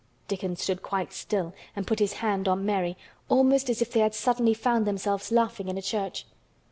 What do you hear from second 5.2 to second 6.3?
laughing in a church.